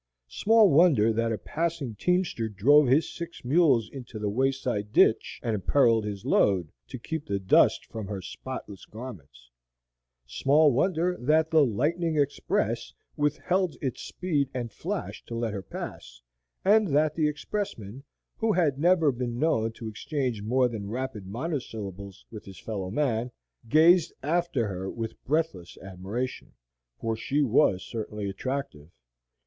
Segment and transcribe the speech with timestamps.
[0.29, 5.53] Small wonder that a passing teamster drove his six mules into the wayside ditch and
[5.53, 9.51] imperilled his load, to keep the dust from her spotless garments;
[10.25, 16.19] small wonder that the "Lightning Express" withheld its speed and flash to let her pass,
[16.65, 18.03] and that the expressman,
[18.37, 23.29] who had never been known to exchange more than rapid monosyllables with his fellow man,
[23.69, 26.53] gazed after her with breathless admiration.
[26.99, 28.89] For she was certainly attractive.